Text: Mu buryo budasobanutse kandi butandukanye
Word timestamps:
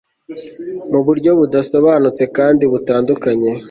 Mu 0.91 0.99
buryo 1.05 1.31
budasobanutse 1.39 2.23
kandi 2.37 2.63
butandukanye 2.71 3.51